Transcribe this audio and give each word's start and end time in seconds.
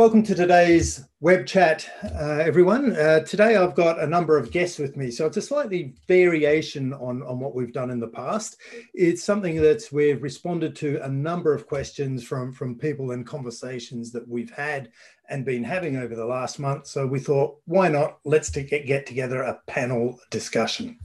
Welcome 0.00 0.22
to 0.22 0.34
today's 0.34 1.04
web 1.20 1.44
chat, 1.44 1.86
uh, 2.02 2.38
everyone. 2.38 2.96
Uh, 2.96 3.20
today 3.20 3.56
I've 3.56 3.74
got 3.74 4.00
a 4.00 4.06
number 4.06 4.38
of 4.38 4.50
guests 4.50 4.78
with 4.78 4.96
me, 4.96 5.10
so 5.10 5.26
it's 5.26 5.36
a 5.36 5.42
slightly 5.42 5.92
variation 6.08 6.94
on, 6.94 7.22
on 7.24 7.38
what 7.38 7.54
we've 7.54 7.74
done 7.74 7.90
in 7.90 8.00
the 8.00 8.08
past. 8.08 8.56
It's 8.94 9.22
something 9.22 9.56
that 9.56 9.86
we've 9.92 10.22
responded 10.22 10.74
to 10.76 11.04
a 11.04 11.08
number 11.10 11.52
of 11.52 11.66
questions 11.66 12.24
from, 12.24 12.50
from 12.50 12.78
people 12.78 13.10
and 13.10 13.26
conversations 13.26 14.10
that 14.12 14.26
we've 14.26 14.50
had 14.50 14.90
and 15.28 15.44
been 15.44 15.62
having 15.62 15.98
over 15.98 16.16
the 16.16 16.24
last 16.24 16.58
month. 16.58 16.86
So 16.86 17.06
we 17.06 17.20
thought, 17.20 17.58
why 17.66 17.88
not? 17.88 18.20
Let's 18.24 18.48
get, 18.48 18.86
get 18.86 19.04
together 19.04 19.42
a 19.42 19.60
panel 19.66 20.18
discussion. 20.30 20.98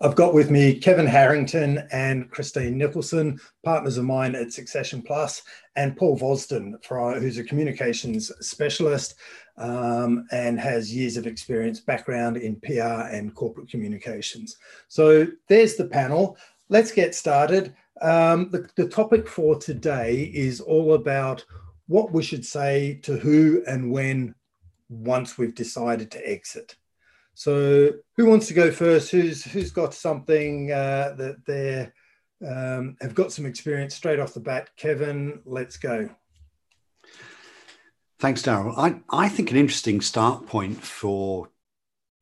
I've 0.00 0.14
got 0.14 0.34
with 0.34 0.50
me 0.50 0.78
Kevin 0.78 1.06
Harrington 1.06 1.86
and 1.92 2.30
Christine 2.30 2.76
Nicholson, 2.76 3.38
partners 3.64 3.98
of 3.98 4.04
mine 4.04 4.34
at 4.34 4.52
Succession 4.52 5.02
Plus, 5.02 5.42
and 5.76 5.96
Paul 5.96 6.18
Vousden, 6.18 6.74
who's 7.18 7.38
a 7.38 7.44
communications 7.44 8.30
specialist 8.40 9.14
um, 9.56 10.26
and 10.32 10.58
has 10.58 10.94
years 10.94 11.16
of 11.16 11.26
experience, 11.26 11.80
background 11.80 12.36
in 12.36 12.56
PR 12.60 13.08
and 13.10 13.34
corporate 13.34 13.70
communications. 13.70 14.56
So 14.88 15.26
there's 15.48 15.76
the 15.76 15.86
panel. 15.86 16.36
Let's 16.68 16.92
get 16.92 17.14
started. 17.14 17.74
Um, 18.00 18.50
the, 18.50 18.68
the 18.76 18.88
topic 18.88 19.28
for 19.28 19.58
today 19.58 20.30
is 20.34 20.60
all 20.60 20.94
about 20.94 21.44
what 21.86 22.12
we 22.12 22.22
should 22.22 22.44
say 22.44 22.98
to 23.02 23.16
who 23.16 23.62
and 23.66 23.90
when 23.92 24.34
once 24.88 25.38
we've 25.38 25.54
decided 25.54 26.10
to 26.10 26.28
exit. 26.28 26.76
So, 27.34 27.92
who 28.16 28.26
wants 28.26 28.46
to 28.48 28.54
go 28.54 28.70
first? 28.70 29.10
Who's 29.10 29.42
who's 29.42 29.70
got 29.70 29.94
something 29.94 30.70
uh, 30.70 31.14
that 31.16 31.44
they 31.46 31.90
um, 32.46 32.96
have 33.00 33.14
got 33.14 33.32
some 33.32 33.46
experience 33.46 33.94
straight 33.94 34.20
off 34.20 34.34
the 34.34 34.40
bat? 34.40 34.70
Kevin, 34.76 35.40
let's 35.44 35.76
go. 35.76 36.10
Thanks, 38.18 38.42
Darryl. 38.42 38.74
I, 38.76 39.00
I 39.10 39.28
think 39.28 39.50
an 39.50 39.56
interesting 39.56 40.00
start 40.00 40.46
point 40.46 40.80
for 40.80 41.48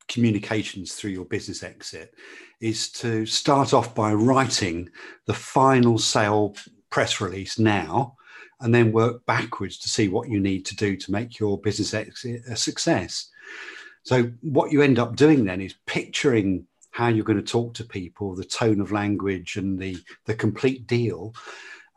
communications 0.07 0.93
through 0.93 1.11
your 1.11 1.25
business 1.25 1.61
exit 1.61 2.15
is 2.59 2.91
to 2.91 3.25
start 3.25 3.73
off 3.73 3.93
by 3.93 4.13
writing 4.13 4.89
the 5.27 5.33
final 5.33 5.97
sale 5.97 6.55
press 6.89 7.21
release 7.21 7.59
now 7.59 8.15
and 8.59 8.73
then 8.73 8.91
work 8.91 9.25
backwards 9.25 9.77
to 9.79 9.89
see 9.89 10.07
what 10.07 10.29
you 10.29 10.39
need 10.39 10.65
to 10.65 10.75
do 10.75 10.95
to 10.95 11.11
make 11.11 11.39
your 11.39 11.59
business 11.61 11.93
exit 11.93 12.41
a 12.47 12.55
success. 12.55 13.29
So 14.03 14.31
what 14.41 14.71
you 14.71 14.81
end 14.81 14.99
up 14.99 15.15
doing 15.15 15.45
then 15.45 15.61
is 15.61 15.75
picturing 15.85 16.67
how 16.91 17.07
you're 17.07 17.25
going 17.25 17.43
to 17.43 17.51
talk 17.51 17.73
to 17.75 17.85
people, 17.85 18.35
the 18.35 18.43
tone 18.43 18.81
of 18.81 18.91
language, 18.91 19.55
and 19.55 19.79
the 19.79 19.97
the 20.25 20.33
complete 20.33 20.87
deal, 20.87 21.33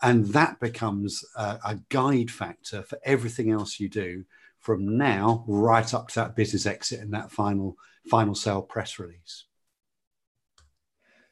and 0.02 0.26
that 0.26 0.60
becomes 0.60 1.24
a, 1.36 1.58
a 1.64 1.78
guide 1.88 2.30
factor 2.30 2.82
for 2.82 2.98
everything 3.04 3.50
else 3.50 3.80
you 3.80 3.88
do 3.88 4.24
from 4.60 4.96
now 4.96 5.44
right 5.46 5.92
up 5.92 6.08
to 6.08 6.14
that 6.14 6.36
business 6.36 6.66
exit 6.66 7.00
and 7.00 7.12
that 7.12 7.32
final 7.32 7.76
final 8.08 8.34
sale 8.34 8.62
press 8.62 8.98
release. 8.98 9.44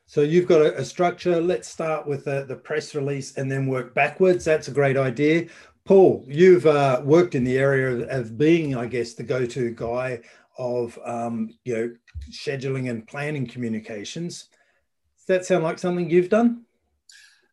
So 0.07 0.21
you've 0.21 0.49
got 0.49 0.61
a, 0.61 0.77
a 0.77 0.85
structure. 0.85 1.41
Let's 1.41 1.69
start 1.69 2.07
with 2.07 2.25
the, 2.25 2.45
the 2.47 2.57
press 2.57 2.95
release 2.95 3.37
and 3.37 3.51
then 3.51 3.67
work 3.67 3.95
backwards. 3.95 4.45
That's 4.45 4.69
a 4.69 4.73
great 4.73 4.97
idea. 4.97 5.47
Paul, 5.85 6.25
you've 6.29 6.67
uh, 6.67 7.01
worked 7.03 7.35
in 7.35 7.45
the 7.45 7.59
area 7.59 7.91
of, 7.91 8.03
of 8.09 8.39
being, 8.39 8.77
I 8.77 8.87
guess, 8.87 9.15
the 9.15 9.23
go-to 9.23 9.71
guy 9.71 10.21
of 10.59 10.99
um, 11.05 11.51
you 11.65 11.75
know 11.75 11.95
scheduling 12.31 12.91
and 12.91 13.07
planning 13.07 13.47
communications. 13.47 14.49
Does 15.19 15.27
that 15.27 15.45
sound 15.45 15.65
like 15.65 15.79
something 15.79 16.11
you've 16.11 16.29
done? 16.29 16.65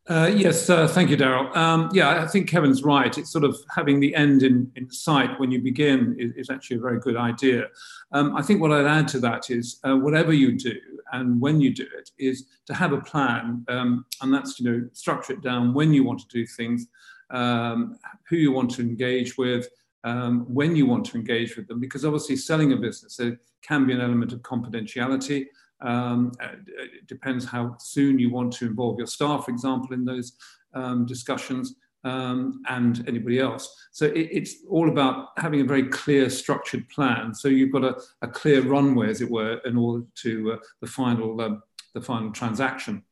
Uh, 0.07 0.31
yes, 0.35 0.67
uh, 0.71 0.87
thank 0.87 1.11
you, 1.11 1.17
Darryl. 1.17 1.55
Um, 1.55 1.87
yeah, 1.93 2.23
I 2.23 2.25
think 2.25 2.49
Kevin's 2.49 2.81
right. 2.81 3.15
It's 3.15 3.31
sort 3.31 3.43
of 3.43 3.55
having 3.75 3.99
the 3.99 4.15
end 4.15 4.41
in, 4.41 4.71
in 4.75 4.89
sight 4.89 5.39
when 5.39 5.51
you 5.51 5.61
begin 5.61 6.15
is, 6.17 6.31
is 6.31 6.49
actually 6.49 6.77
a 6.77 6.79
very 6.79 6.99
good 6.99 7.15
idea. 7.15 7.67
Um, 8.11 8.35
I 8.35 8.41
think 8.41 8.59
what 8.59 8.71
I'd 8.71 8.87
add 8.87 9.07
to 9.09 9.19
that 9.19 9.51
is 9.51 9.79
uh, 9.87 9.95
whatever 9.95 10.33
you 10.33 10.57
do 10.57 10.73
and 11.11 11.39
when 11.39 11.61
you 11.61 11.73
do 11.73 11.87
it 11.97 12.11
is 12.17 12.45
to 12.65 12.73
have 12.73 12.93
a 12.93 13.01
plan, 13.01 13.65
um, 13.67 14.05
and 14.21 14.33
that's 14.33 14.59
you 14.59 14.69
know 14.69 14.89
structure 14.93 15.33
it 15.33 15.41
down 15.41 15.73
when 15.73 15.93
you 15.93 16.03
want 16.03 16.19
to 16.19 16.27
do 16.27 16.45
things, 16.45 16.87
um, 17.31 17.97
who 18.27 18.35
you 18.35 18.51
want 18.51 18.71
to 18.71 18.81
engage 18.81 19.37
with, 19.37 19.67
um, 20.03 20.45
when 20.53 20.75
you 20.75 20.85
want 20.85 21.05
to 21.05 21.17
engage 21.17 21.57
with 21.57 21.67
them, 21.67 21.79
because 21.79 22.05
obviously 22.05 22.35
selling 22.35 22.73
a 22.73 22.77
business, 22.77 23.17
there 23.17 23.39
can 23.61 23.85
be 23.85 23.93
an 23.93 24.01
element 24.01 24.33
of 24.33 24.39
confidentiality. 24.41 25.47
Um, 25.81 26.31
uh, 26.41 26.55
it 26.67 27.07
depends 27.07 27.45
how 27.45 27.77
soon 27.79 28.19
you 28.19 28.29
want 28.29 28.53
to 28.53 28.65
involve 28.65 28.97
your 28.97 29.07
staff, 29.07 29.45
for 29.45 29.51
example, 29.51 29.93
in 29.93 30.05
those 30.05 30.33
um, 30.73 31.05
discussions 31.05 31.75
um, 32.03 32.61
and 32.69 33.03
anybody 33.07 33.39
else. 33.39 33.87
So 33.91 34.05
it, 34.05 34.29
it's 34.31 34.55
all 34.69 34.89
about 34.89 35.29
having 35.37 35.61
a 35.61 35.65
very 35.65 35.87
clear, 35.87 36.29
structured 36.29 36.87
plan. 36.89 37.33
So 37.33 37.47
you've 37.47 37.71
got 37.71 37.83
a, 37.83 37.97
a 38.21 38.27
clear 38.27 38.61
runway, 38.61 39.09
as 39.09 39.21
it 39.21 39.29
were, 39.29 39.59
in 39.65 39.77
order 39.77 40.05
to 40.23 40.53
uh, 40.53 40.57
the 40.81 40.87
final 40.87 41.39
um, 41.41 41.63
the 41.93 42.01
final 42.01 42.31
transaction. 42.31 43.03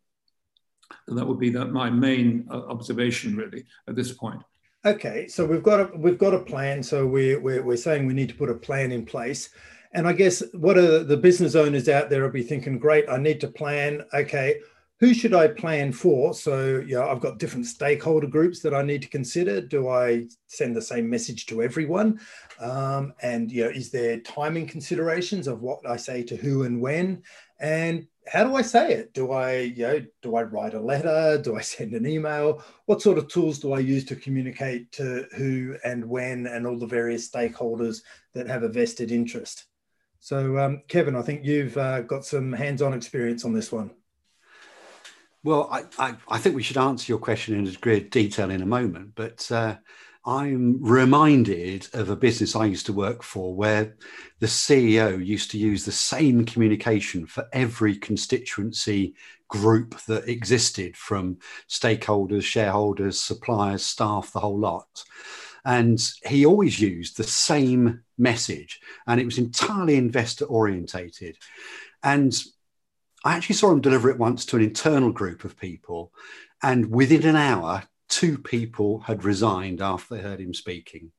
And 1.08 1.18
that 1.18 1.28
would 1.28 1.40
be 1.40 1.50
the, 1.50 1.66
my 1.66 1.90
main 1.90 2.48
uh, 2.50 2.62
observation, 2.68 3.36
really, 3.36 3.66
at 3.88 3.96
this 3.96 4.12
point. 4.12 4.42
Okay, 4.86 5.28
so 5.28 5.46
we've 5.46 5.64
got 5.64 5.80
a 5.80 5.98
we've 5.98 6.18
got 6.18 6.34
a 6.34 6.40
plan. 6.40 6.84
So 6.84 7.06
we're, 7.06 7.40
we're 7.40 7.64
we're 7.64 7.78
saying 7.78 8.06
we 8.06 8.14
need 8.14 8.30
to 8.30 8.36
put 8.36 8.50
a 8.50 8.54
plan 8.54 8.92
in 8.92 9.06
place. 9.06 9.50
And 9.94 10.08
I 10.08 10.14
guess 10.14 10.44
what 10.54 10.78
are 10.78 11.04
the 11.04 11.18
business 11.18 11.56
owners 11.56 11.90
out 11.90 12.10
there 12.10 12.24
will 12.24 12.30
be 12.30 12.44
thinking, 12.44 12.78
great, 12.78 13.10
I 13.10 13.18
need 13.18 13.42
to 13.42 13.48
plan. 13.48 14.04
Okay, 14.14 14.60
who 15.00 15.14
should 15.14 15.34
I 15.34 15.48
plan 15.48 15.92
for? 15.92 16.34
So, 16.34 16.84
yeah, 16.86 17.06
I've 17.06 17.22
got 17.22 17.38
different 17.38 17.68
stakeholder 17.68 18.28
groups 18.28 18.62
that 18.62 18.74
I 18.74 18.82
need 18.82 19.04
to 19.04 19.10
consider. 19.10 19.62
Do 19.62 19.90
I 19.90 20.28
send 20.48 20.76
the 20.76 20.82
same 20.82 21.10
message 21.10 21.46
to 21.48 21.62
everyone? 21.62 22.20
Um, 22.60 23.14
and, 23.22 23.52
you 23.52 23.64
know, 23.64 23.70
is 23.70 23.92
there 23.92 24.20
timing 24.20 24.68
considerations 24.68 25.48
of 25.48 25.62
what 25.62 25.88
I 25.88 25.98
say 25.98 26.24
to 26.24 26.36
who 26.36 26.64
and 26.64 26.82
when? 26.82 27.22
And 27.60 28.08
how 28.32 28.44
do 28.44 28.56
I 28.56 28.62
say 28.62 28.94
it? 28.94 29.14
Do 29.14 29.32
I, 29.32 29.60
you 29.60 29.84
know, 29.84 30.06
do 30.22 30.36
I 30.36 30.44
write 30.44 30.74
a 30.74 30.80
letter? 30.80 31.42
Do 31.42 31.56
I 31.56 31.62
send 31.62 31.94
an 31.94 32.06
email? 32.06 32.64
What 32.86 33.02
sort 33.02 33.18
of 33.18 33.28
tools 33.28 33.60
do 33.60 33.74
I 33.74 33.80
use 33.80 34.06
to 34.06 34.16
communicate 34.16 34.92
to 34.94 35.28
who 35.36 35.78
and 35.84 36.06
when 36.06 36.48
and 36.48 36.68
all 36.68 36.78
the 36.78 36.88
various 36.88 37.30
stakeholders 37.30 38.02
that 38.34 38.48
have 38.48 38.64
a 38.64 38.70
vested 38.70 39.12
interest? 39.12 39.66
So, 40.20 40.58
um, 40.58 40.82
Kevin, 40.88 41.16
I 41.16 41.22
think 41.22 41.46
you've 41.46 41.78
uh, 41.78 42.02
got 42.02 42.26
some 42.26 42.52
hands-on 42.52 42.94
experience 42.94 43.46
on 43.46 43.54
this 43.54 43.72
one. 43.72 43.92
Well, 45.44 45.70
I, 45.72 45.86
I, 45.98 46.16
I, 46.28 46.38
think 46.40 46.56
we 46.56 46.64
should 46.64 46.78
answer 46.78 47.10
your 47.10 47.20
question 47.20 47.56
in 47.56 47.68
a 47.68 47.72
degree 47.72 47.98
of 47.98 48.10
detail 48.10 48.50
in 48.50 48.62
a 48.62 48.66
moment, 48.66 49.12
but 49.16 49.50
uh, 49.52 49.78
I'm 50.28 50.84
reminded 50.84 51.88
of 51.94 52.10
a 52.10 52.16
business 52.18 52.54
I 52.54 52.66
used 52.66 52.86
to 52.88 52.94
work 52.94 53.24
for 53.24 53.56
where 53.56 53.96
the 54.40 54.48
CEO 54.48 55.26
used 55.26 55.52
to 55.52 55.58
use 55.58 55.86
the 55.86 55.94
same 55.94 56.46
communication 56.46 57.26
for 57.26 57.48
every 57.54 57.96
constituency 57.96 59.16
group 59.48 59.98
that 60.02 60.28
existed 60.28 60.98
from 60.98 61.38
stakeholders, 61.70 62.44
shareholders, 62.44 63.22
suppliers, 63.22 63.86
staff, 63.86 64.34
the 64.34 64.42
whole 64.42 64.60
lot. 64.60 65.06
And 65.64 65.98
he 66.26 66.46
always 66.46 66.78
used 66.78 67.16
the 67.16 67.24
same 67.24 68.04
message, 68.18 68.82
and 69.08 69.22
it 69.22 69.26
was 69.26 69.38
entirely 69.38 69.96
investor 69.96 70.44
orientated. 70.44 71.38
And 72.04 72.34
I 73.24 73.38
actually 73.38 73.56
saw 73.56 73.72
him 73.72 73.80
deliver 73.80 74.10
it 74.10 74.20
once 74.20 74.46
to 74.48 74.58
an 74.58 74.64
internal 74.64 75.14
group 75.14 75.46
of 75.46 75.58
people. 75.58 76.12
And 76.62 76.92
within 76.92 77.26
an 77.26 77.38
hour, 77.38 77.84
two 78.10 78.38
people 78.38 79.00
had 79.00 79.24
resigned 79.24 79.82
after 79.82 80.16
they 80.16 80.22
heard 80.22 80.40
him 80.40 80.54
speaking. 80.54 81.12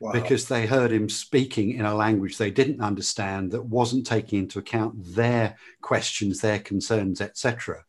Wow. 0.00 0.12
because 0.12 0.46
they 0.46 0.66
heard 0.66 0.92
him 0.92 1.08
speaking 1.08 1.70
in 1.70 1.86
a 1.86 1.94
language 1.94 2.36
they 2.36 2.50
didn't 2.50 2.82
understand 2.82 3.50
that 3.52 3.64
wasn't 3.64 4.06
taking 4.06 4.40
into 4.40 4.58
account 4.58 4.92
their 5.14 5.56
questions 5.80 6.42
their 6.42 6.58
concerns 6.58 7.22
etc 7.22 7.82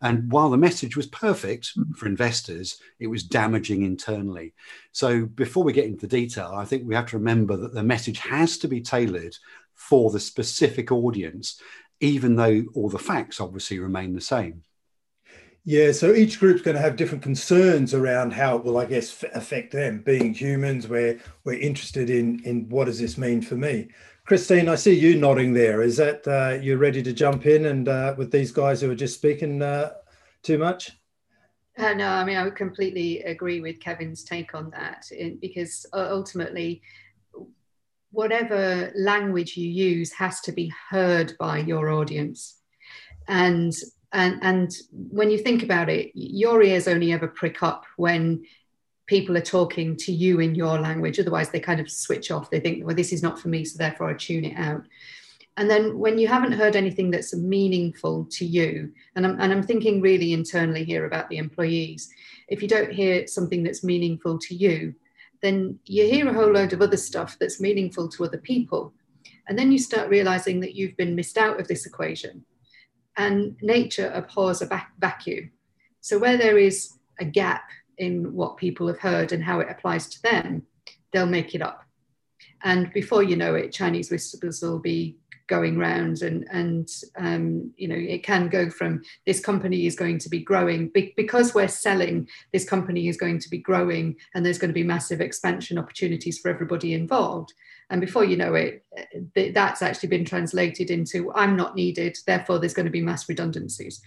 and 0.00 0.32
while 0.32 0.48
the 0.48 0.56
message 0.56 0.96
was 0.96 1.06
perfect 1.08 1.72
for 1.94 2.06
investors 2.06 2.80
it 2.98 3.08
was 3.08 3.22
damaging 3.22 3.82
internally. 3.82 4.54
So 4.92 5.26
before 5.26 5.62
we 5.62 5.74
get 5.74 5.84
into 5.84 6.06
the 6.06 6.16
detail 6.20 6.52
i 6.54 6.64
think 6.64 6.84
we 6.86 6.94
have 6.94 7.06
to 7.10 7.18
remember 7.18 7.58
that 7.58 7.74
the 7.74 7.82
message 7.82 8.20
has 8.20 8.56
to 8.58 8.68
be 8.68 8.80
tailored 8.80 9.36
for 9.74 10.10
the 10.10 10.20
specific 10.20 10.90
audience 10.90 11.60
even 12.00 12.36
though 12.36 12.64
all 12.74 12.88
the 12.88 12.98
facts 12.98 13.40
obviously 13.40 13.78
remain 13.78 14.14
the 14.14 14.20
same 14.22 14.62
yeah, 15.64 15.92
so 15.92 16.14
each 16.14 16.40
group's 16.40 16.62
going 16.62 16.76
to 16.76 16.82
have 16.82 16.96
different 16.96 17.22
concerns 17.22 17.92
around 17.92 18.32
how 18.32 18.56
it 18.56 18.64
will, 18.64 18.78
I 18.78 18.86
guess, 18.86 19.24
affect 19.34 19.72
them. 19.72 20.02
Being 20.02 20.32
humans, 20.32 20.88
we're 20.88 21.20
we're 21.44 21.60
interested 21.60 22.08
in 22.08 22.42
in 22.44 22.68
what 22.68 22.86
does 22.86 22.98
this 22.98 23.18
mean 23.18 23.42
for 23.42 23.56
me. 23.56 23.88
Christine, 24.24 24.68
I 24.68 24.76
see 24.76 24.98
you 24.98 25.18
nodding 25.18 25.52
there. 25.52 25.82
Is 25.82 25.96
that 25.96 26.26
uh, 26.26 26.60
you're 26.62 26.78
ready 26.78 27.02
to 27.02 27.12
jump 27.12 27.46
in 27.46 27.66
and 27.66 27.88
uh, 27.88 28.14
with 28.16 28.30
these 28.30 28.52
guys 28.52 28.80
who 28.80 28.90
are 28.90 28.94
just 28.94 29.16
speaking 29.16 29.60
uh, 29.60 29.94
too 30.42 30.56
much? 30.56 30.92
Uh, 31.76 31.92
no, 31.94 32.08
I 32.08 32.24
mean 32.24 32.36
I 32.36 32.44
would 32.44 32.56
completely 32.56 33.20
agree 33.22 33.60
with 33.60 33.80
Kevin's 33.80 34.24
take 34.24 34.54
on 34.54 34.70
that, 34.70 35.06
because 35.40 35.84
ultimately, 35.92 36.80
whatever 38.12 38.92
language 38.94 39.56
you 39.56 39.68
use 39.68 40.12
has 40.12 40.40
to 40.42 40.52
be 40.52 40.72
heard 40.88 41.34
by 41.38 41.58
your 41.58 41.90
audience, 41.90 42.58
and 43.28 43.74
and 44.12 44.38
and 44.42 44.76
when 44.90 45.30
you 45.30 45.38
think 45.38 45.62
about 45.62 45.88
it 45.88 46.10
your 46.14 46.62
ears 46.62 46.88
only 46.88 47.12
ever 47.12 47.28
prick 47.28 47.62
up 47.62 47.84
when 47.96 48.42
people 49.10 49.36
are 49.36 49.40
talking 49.42 49.96
to 49.96 50.12
you 50.12 50.38
in 50.38 50.54
your 50.54 50.78
language. 50.78 51.18
Otherwise, 51.18 51.50
they 51.50 51.58
kind 51.58 51.80
of 51.80 51.90
switch 51.90 52.30
off. 52.30 52.48
They 52.48 52.60
think, 52.60 52.86
well, 52.86 52.94
this 52.94 53.12
is 53.12 53.24
not 53.24 53.40
for 53.40 53.48
me, 53.48 53.64
so 53.64 53.76
therefore 53.76 54.08
I 54.08 54.14
tune 54.14 54.44
it 54.44 54.56
out. 54.56 54.84
And 55.56 55.68
then 55.68 55.98
when 55.98 56.16
you 56.16 56.28
haven't 56.28 56.52
heard 56.52 56.76
anything 56.76 57.10
that's 57.10 57.34
meaningful 57.34 58.26
to 58.30 58.46
you, 58.46 58.92
and 59.16 59.26
I'm, 59.26 59.40
and 59.40 59.52
I'm 59.52 59.64
thinking 59.64 60.00
really 60.00 60.32
internally 60.32 60.84
here 60.84 61.06
about 61.06 61.28
the 61.28 61.38
employees, 61.38 62.08
if 62.46 62.62
you 62.62 62.68
don't 62.68 62.92
hear 62.92 63.26
something 63.26 63.64
that's 63.64 63.82
meaningful 63.82 64.38
to 64.38 64.54
you, 64.54 64.94
then 65.42 65.80
you 65.86 66.06
hear 66.06 66.28
a 66.28 66.32
whole 66.32 66.52
load 66.52 66.72
of 66.72 66.80
other 66.80 66.96
stuff 66.96 67.36
that's 67.40 67.60
meaningful 67.60 68.08
to 68.10 68.24
other 68.24 68.38
people. 68.38 68.92
And 69.48 69.58
then 69.58 69.72
you 69.72 69.78
start 69.80 70.08
realizing 70.08 70.60
that 70.60 70.76
you've 70.76 70.96
been 70.96 71.16
missed 71.16 71.36
out 71.36 71.58
of 71.58 71.66
this 71.66 71.84
equation. 71.84 72.44
And 73.16 73.56
nature 73.60 74.10
abhors 74.14 74.62
a 74.62 74.66
vac- 74.66 74.92
vacuum. 74.98 75.50
So 76.00 76.18
where 76.18 76.36
there 76.36 76.58
is 76.58 76.98
a 77.18 77.24
gap 77.24 77.64
in 77.98 78.32
what 78.34 78.56
people 78.56 78.86
have 78.86 78.98
heard 78.98 79.32
and 79.32 79.44
how 79.44 79.60
it 79.60 79.68
applies 79.70 80.08
to 80.08 80.22
them, 80.22 80.62
they'll 81.12 81.26
make 81.26 81.54
it 81.54 81.62
up. 81.62 81.84
And 82.62 82.92
before 82.92 83.22
you 83.22 83.36
know 83.36 83.54
it, 83.54 83.72
Chinese 83.72 84.10
whispers 84.10 84.62
will 84.62 84.78
be 84.78 85.16
going 85.50 85.76
round 85.76 86.22
and 86.22 86.46
and 86.52 86.88
um, 87.18 87.72
you 87.76 87.88
know 87.88 87.96
it 87.96 88.22
can 88.22 88.48
go 88.48 88.70
from 88.70 89.02
this 89.26 89.40
company 89.40 89.84
is 89.84 89.96
going 89.96 90.16
to 90.16 90.28
be 90.28 90.38
growing 90.38 90.88
Be- 90.90 91.12
because 91.16 91.52
we're 91.52 91.66
selling 91.66 92.28
this 92.52 92.64
company 92.64 93.08
is 93.08 93.16
going 93.16 93.40
to 93.40 93.50
be 93.50 93.58
growing 93.58 94.14
and 94.34 94.46
there's 94.46 94.58
going 94.58 94.70
to 94.70 94.80
be 94.82 94.84
massive 94.84 95.20
expansion 95.20 95.76
opportunities 95.76 96.38
for 96.38 96.50
everybody 96.50 96.94
involved 96.94 97.52
and 97.90 98.00
before 98.00 98.24
you 98.24 98.36
know 98.36 98.54
it 98.54 98.84
that's 99.54 99.82
actually 99.82 100.08
been 100.08 100.24
translated 100.24 100.90
into 100.90 101.32
i'm 101.34 101.56
not 101.56 101.74
needed 101.74 102.16
therefore 102.26 102.58
there's 102.58 102.74
going 102.74 102.86
to 102.86 102.92
be 102.92 103.02
mass 103.02 103.28
redundancies. 103.28 104.00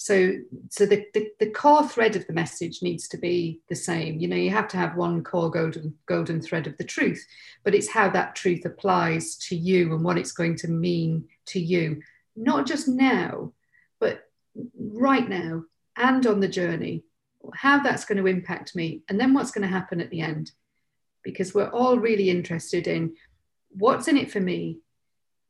So 0.00 0.34
so 0.70 0.86
the, 0.86 1.04
the, 1.12 1.28
the, 1.40 1.50
core 1.50 1.86
thread 1.86 2.14
of 2.14 2.24
the 2.28 2.32
message 2.32 2.82
needs 2.82 3.08
to 3.08 3.18
be 3.18 3.60
the 3.68 3.74
same. 3.74 4.20
You 4.20 4.28
know 4.28 4.36
you 4.36 4.50
have 4.50 4.68
to 4.68 4.76
have 4.76 4.96
one 4.96 5.24
core 5.24 5.50
golden 5.50 5.92
golden 6.06 6.40
thread 6.40 6.68
of 6.68 6.76
the 6.76 6.84
truth 6.84 7.24
but 7.64 7.74
it's 7.74 7.88
how 7.88 8.08
that 8.10 8.36
truth 8.36 8.64
applies 8.64 9.34
to 9.48 9.56
you 9.56 9.92
and 9.92 10.04
what 10.04 10.16
it's 10.16 10.32
going 10.32 10.54
to 10.58 10.68
mean 10.68 11.24
to 11.46 11.60
you. 11.60 12.00
Not 12.36 12.66
just 12.66 12.86
now 12.86 13.52
but 13.98 14.28
right 14.78 15.28
now 15.28 15.64
and 15.96 16.24
on 16.26 16.38
the 16.38 16.48
journey. 16.48 17.02
How 17.54 17.82
that's 17.82 18.04
going 18.04 18.18
to 18.18 18.26
impact 18.26 18.76
me 18.76 19.02
and 19.08 19.18
then 19.18 19.34
what's 19.34 19.50
going 19.50 19.66
to 19.66 19.74
happen 19.74 20.00
at 20.00 20.10
the 20.10 20.20
end 20.20 20.52
because 21.22 21.54
we're 21.54 21.70
all 21.70 21.98
really 21.98 22.30
interested 22.30 22.86
in 22.86 23.14
what's 23.70 24.08
in 24.08 24.16
it 24.16 24.30
for 24.30 24.40
me 24.40 24.78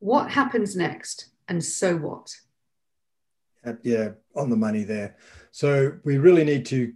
what 0.00 0.30
happens 0.30 0.76
next 0.76 1.26
and 1.48 1.62
so 1.62 1.96
what 1.96 2.30
yeah, 3.82 4.10
on 4.34 4.50
the 4.50 4.56
money 4.56 4.84
there. 4.84 5.16
So 5.50 5.92
we 6.04 6.18
really 6.18 6.44
need 6.44 6.66
to 6.66 6.92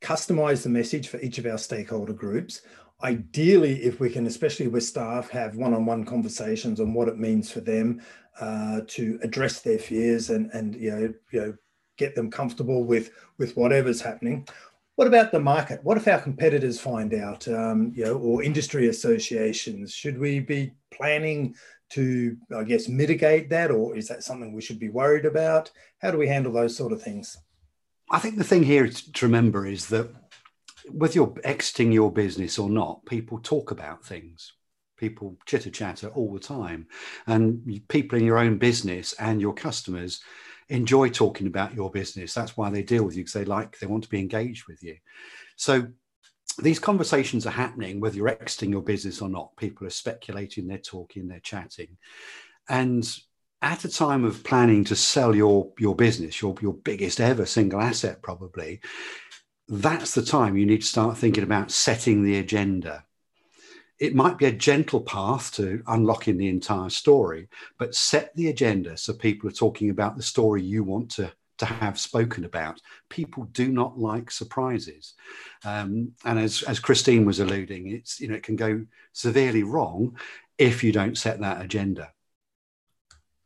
customize 0.00 0.62
the 0.62 0.68
message 0.68 1.08
for 1.08 1.20
each 1.20 1.38
of 1.38 1.46
our 1.46 1.58
stakeholder 1.58 2.12
groups. 2.12 2.62
Ideally, 3.02 3.82
if 3.82 4.00
we 4.00 4.10
can, 4.10 4.26
especially 4.26 4.68
with 4.68 4.84
staff, 4.84 5.30
have 5.30 5.56
one-on-one 5.56 6.04
conversations 6.04 6.80
on 6.80 6.92
what 6.92 7.08
it 7.08 7.18
means 7.18 7.50
for 7.50 7.60
them 7.60 8.02
uh, 8.40 8.80
to 8.88 9.18
address 9.22 9.60
their 9.60 9.78
fears 9.78 10.30
and 10.30 10.50
and 10.52 10.74
you 10.76 10.90
know 10.90 11.14
you 11.30 11.40
know 11.40 11.54
get 11.96 12.14
them 12.14 12.30
comfortable 12.30 12.84
with 12.84 13.10
with 13.38 13.56
whatever's 13.56 14.00
happening. 14.00 14.46
What 15.00 15.06
about 15.06 15.32
the 15.32 15.40
market? 15.40 15.82
What 15.82 15.96
if 15.96 16.06
our 16.08 16.20
competitors 16.20 16.78
find 16.78 17.14
out, 17.14 17.48
um, 17.48 17.90
you 17.96 18.04
know, 18.04 18.18
or 18.18 18.42
industry 18.42 18.88
associations? 18.88 19.94
Should 19.94 20.18
we 20.18 20.40
be 20.40 20.72
planning 20.90 21.54
to, 21.92 22.36
I 22.54 22.64
guess, 22.64 22.86
mitigate 22.86 23.48
that, 23.48 23.70
or 23.70 23.96
is 23.96 24.08
that 24.08 24.22
something 24.22 24.52
we 24.52 24.60
should 24.60 24.78
be 24.78 24.90
worried 24.90 25.24
about? 25.24 25.70
How 26.02 26.10
do 26.10 26.18
we 26.18 26.28
handle 26.28 26.52
those 26.52 26.76
sort 26.76 26.92
of 26.92 27.00
things? 27.00 27.38
I 28.10 28.18
think 28.18 28.36
the 28.36 28.44
thing 28.44 28.62
here 28.62 28.86
to 28.88 29.24
remember 29.26 29.66
is 29.66 29.86
that 29.86 30.10
whether 30.90 31.14
you're 31.14 31.34
exiting 31.44 31.92
your 31.92 32.12
business 32.12 32.58
or 32.58 32.68
not, 32.68 33.06
people 33.06 33.38
talk 33.38 33.70
about 33.70 34.04
things. 34.04 34.52
People 34.98 35.38
chitter 35.46 35.70
chatter 35.70 36.08
all 36.08 36.34
the 36.34 36.40
time. 36.40 36.88
And 37.26 37.82
people 37.88 38.18
in 38.18 38.26
your 38.26 38.36
own 38.36 38.58
business 38.58 39.14
and 39.14 39.40
your 39.40 39.54
customers 39.54 40.20
enjoy 40.70 41.10
talking 41.10 41.46
about 41.46 41.74
your 41.74 41.90
business. 41.90 42.32
That's 42.32 42.56
why 42.56 42.70
they 42.70 42.82
deal 42.82 43.04
with 43.04 43.16
you 43.16 43.24
because 43.24 43.34
they 43.34 43.44
like, 43.44 43.78
they 43.78 43.86
want 43.86 44.04
to 44.04 44.08
be 44.08 44.20
engaged 44.20 44.66
with 44.66 44.82
you. 44.82 44.96
So 45.56 45.88
these 46.62 46.78
conversations 46.78 47.46
are 47.46 47.50
happening 47.50 48.00
whether 48.00 48.16
you're 48.16 48.28
exiting 48.28 48.70
your 48.70 48.82
business 48.82 49.20
or 49.20 49.28
not. 49.28 49.56
People 49.56 49.86
are 49.86 49.90
speculating, 49.90 50.66
they're 50.66 50.78
talking, 50.78 51.28
they're 51.28 51.40
chatting. 51.40 51.98
And 52.68 53.06
at 53.60 53.84
a 53.84 53.88
time 53.88 54.24
of 54.24 54.44
planning 54.44 54.84
to 54.84 54.96
sell 54.96 55.34
your, 55.34 55.72
your 55.78 55.94
business, 55.94 56.40
your, 56.40 56.54
your 56.62 56.74
biggest 56.74 57.20
ever 57.20 57.44
single 57.44 57.80
asset, 57.80 58.22
probably, 58.22 58.80
that's 59.68 60.14
the 60.14 60.22
time 60.22 60.56
you 60.56 60.66
need 60.66 60.80
to 60.80 60.86
start 60.86 61.18
thinking 61.18 61.44
about 61.44 61.70
setting 61.70 62.22
the 62.22 62.38
agenda. 62.38 63.04
It 64.00 64.14
might 64.14 64.38
be 64.38 64.46
a 64.46 64.52
gentle 64.52 65.02
path 65.02 65.52
to 65.56 65.82
unlocking 65.86 66.38
the 66.38 66.48
entire 66.48 66.88
story, 66.88 67.48
but 67.78 67.94
set 67.94 68.34
the 68.34 68.48
agenda 68.48 68.96
so 68.96 69.12
people 69.12 69.48
are 69.48 69.52
talking 69.52 69.90
about 69.90 70.16
the 70.16 70.22
story 70.22 70.62
you 70.62 70.82
want 70.82 71.10
to 71.12 71.30
to 71.58 71.66
have 71.66 72.00
spoken 72.00 72.46
about. 72.46 72.80
People 73.10 73.44
do 73.52 73.68
not 73.68 73.98
like 73.98 74.30
surprises, 74.30 75.12
um, 75.64 76.12
and 76.24 76.38
as 76.38 76.62
as 76.62 76.80
Christine 76.80 77.26
was 77.26 77.38
alluding, 77.38 77.88
it's 77.88 78.18
you 78.18 78.28
know 78.28 78.34
it 78.34 78.42
can 78.42 78.56
go 78.56 78.86
severely 79.12 79.62
wrong 79.62 80.16
if 80.56 80.82
you 80.82 80.90
don't 80.90 81.18
set 81.18 81.38
that 81.40 81.62
agenda. 81.62 82.10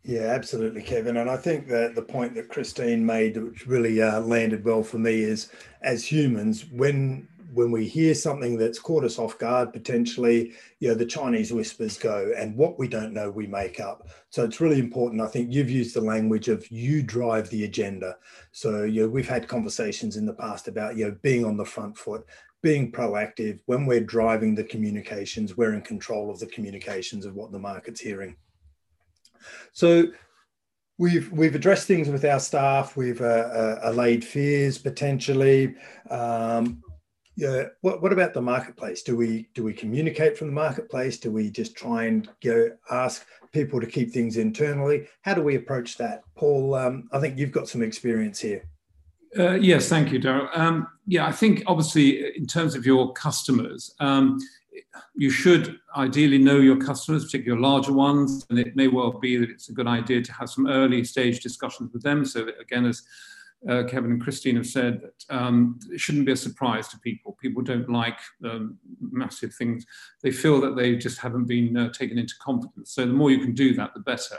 Yeah, 0.05 0.27
absolutely, 0.27 0.83
Kevin. 0.83 1.17
And 1.17 1.31
I 1.31 1.39
think 1.39 1.67
that 1.69 1.95
the 1.95 2.03
point 2.03 2.35
that 2.35 2.51
Christine 2.51 3.05
made, 3.05 3.39
which 3.39 3.67
really 3.67 4.03
uh, 4.03 4.21
landed 4.21 4.63
well 4.63 4.83
for 4.83 4.99
me, 4.99 5.23
is 5.23 5.51
as 5.81 6.05
humans, 6.05 6.67
when 6.67 7.27
when 7.55 7.71
we 7.71 7.87
hear 7.87 8.15
something 8.15 8.59
that's 8.59 8.79
caught 8.79 9.05
us 9.05 9.19
off 9.19 9.39
guard, 9.39 9.73
potentially, 9.73 10.53
you 10.81 10.89
know, 10.89 10.95
the 10.95 11.07
Chinese 11.07 11.53
whispers 11.53 11.97
go, 11.97 12.33
and 12.37 12.57
what 12.57 12.79
we 12.79 12.89
don't 12.89 13.13
know, 13.13 13.31
we 13.31 13.47
make 13.47 13.81
up. 13.81 14.09
So 14.31 14.45
it's 14.45 14.61
really 14.61 14.79
important. 14.79 15.23
I 15.23 15.29
think 15.29 15.53
you've 15.53 15.71
used 15.71 15.95
the 15.95 16.01
language 16.01 16.49
of 16.49 16.71
you 16.71 17.03
drive 17.03 17.49
the 17.51 17.65
agenda. 17.65 18.17
So, 18.53 18.83
you 18.83 19.03
know, 19.03 19.09
we've 19.09 19.29
had 19.29 19.49
conversations 19.49 20.17
in 20.17 20.27
the 20.27 20.35
past 20.35 20.69
about, 20.69 20.97
you 20.97 21.07
know, 21.07 21.17
being 21.23 21.45
on 21.45 21.57
the 21.57 21.65
front 21.65 21.97
foot, 21.97 22.27
being 22.63 22.93
proactive. 22.93 23.61
When 23.67 23.87
we're 23.87 24.01
driving 24.01 24.55
the 24.55 24.65
communications, 24.65 25.57
we're 25.57 25.75
in 25.75 25.83
control 25.83 26.31
of 26.31 26.39
the 26.39 26.47
communications 26.47 27.25
of 27.25 27.35
what 27.35 27.53
the 27.53 27.59
market's 27.59 28.01
hearing. 28.01 28.37
So 29.73 30.09
We've 30.97 31.31
we've 31.33 31.57
addressed 31.57 31.89
things 31.89 32.09
with 32.09 32.25
our 32.25 32.39
staff. 32.39 32.97
We've 32.97 33.21
uh, 33.21 33.25
uh, 33.25 33.81
allayed 33.83 34.25
fears 34.25 34.79
potentially. 34.79 35.75
Um, 36.09 36.84
yeah. 37.37 37.65
What, 37.81 38.03
what 38.03 38.13
about 38.13 38.35
the 38.35 38.43
marketplace? 38.43 39.03
Do 39.03 39.17
we 39.17 39.49
do 39.55 39.65
we 39.65 39.73
communicate 39.73 40.39
from 40.39 40.49
the 40.49 40.53
marketplace? 40.53 41.19
Do 41.19 41.31
we 41.31 41.51
just 41.51 41.75
try 41.75 42.05
and 42.05 42.29
go 42.43 42.71
ask 42.91 43.27
people 43.53 43.81
to 43.81 43.87
keep 43.87 44.13
things 44.13 44.37
internally? 44.37 45.09
How 45.23 45.35
do 45.35 45.43
we 45.43 45.57
approach 45.57 45.97
that, 45.99 46.23
Paul? 46.37 46.75
Um, 46.75 47.09
I 47.13 47.21
think 47.21 47.39
you've 47.39 47.53
got 47.53 47.69
some 47.69 47.83
experience 47.83 48.41
here. 48.41 48.65
Uh, 49.37 49.55
yes, 49.55 49.89
thank 49.89 50.13
you, 50.13 50.21
Darryl. 50.21 50.49
Um, 50.57 50.87
yeah, 51.07 51.27
I 51.27 51.33
think 51.33 51.65
obviously 51.67 52.37
in 52.37 52.47
terms 52.47 52.77
of 52.77 52.87
your 52.87 53.13
customers, 53.15 53.93
um, 53.99 54.39
you 55.17 55.31
should 55.31 55.79
ideally 55.97 56.39
know 56.39 56.59
your 56.59 56.77
customers, 56.77 57.25
particularly 57.25 57.61
your 57.61 57.69
larger 57.69 57.93
ones, 57.93 58.47
and 58.51 58.59
it 58.61 58.77
may 58.77 58.87
well 58.87 59.13
be 59.13 59.37
that 59.37 59.51
it's 59.51 59.69
a 59.69 59.73
good 59.73 59.89
idea 59.89 60.23
to 60.23 60.33
have 60.33 60.49
some 60.49 60.69
early 60.69 61.03
stage 61.03 61.41
discussions 61.41 61.93
with 61.93 62.03
them. 62.03 62.25
So 62.25 62.45
that 62.45 62.61
again, 62.61 62.87
as 62.87 63.03
uh, 63.69 63.85
Kevin 63.85 64.13
and 64.13 64.23
Christine 64.23 64.57
have 64.57 64.67
said 64.67 65.01
that 65.03 65.35
um, 65.35 65.79
it 65.91 66.01
shouldn't 66.01 66.27
be 66.27 66.33
a 66.33 66.37
surprise 66.37 66.89
to 66.89 66.99
people. 66.99 67.37
People 67.41 67.63
don't 67.63 67.89
like 67.89 68.19
um, 68.45 68.79
massive 69.01 69.55
things. 69.55 69.87
They 70.23 70.31
feel 70.31 70.61
that 70.61 70.77
they 70.77 70.97
just 70.97 71.19
haven't 71.19 71.47
been 71.47 71.77
uh, 71.77 71.93
taken 71.93 72.19
into 72.19 72.35
confidence. 72.41 72.93
So 72.93 73.07
the 73.07 73.13
more 73.13 73.31
you 73.31 73.41
can 73.41 73.55
do 73.55 73.75
that, 73.75 73.95
the 73.95 74.01
better. 74.01 74.39